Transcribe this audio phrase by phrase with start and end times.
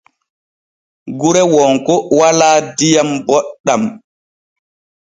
[1.19, 3.81] Gure Wonko walaa diyam booɗam.